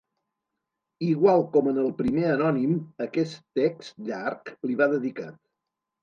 Igual 1.07 1.41
com 1.57 1.67
en 1.71 1.81
el 1.81 1.91
primer 1.99 2.23
anònim, 2.35 2.71
aquest 3.07 3.37
text 3.59 4.01
llarg 4.07 4.49
li 4.71 4.79
va 4.81 4.89
dedicat. 4.95 5.37